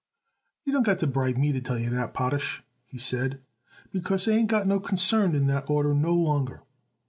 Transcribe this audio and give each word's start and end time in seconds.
"You 0.65 0.73
don't 0.73 0.81
got 0.81 0.97
to 1.01 1.05
bribe 1.05 1.37
me 1.37 1.51
to 1.51 1.61
tell 1.61 1.77
you 1.77 1.91
that, 1.91 2.15
Potash," 2.15 2.63
he 2.87 2.97
said, 2.97 3.39
"because 3.91 4.27
I 4.27 4.31
ain't 4.31 4.49
got 4.49 4.65
no 4.65 4.79
concern 4.79 5.35
in 5.35 5.45
that 5.45 5.69
order 5.69 5.93
no 5.93 6.15
longer. 6.15 6.63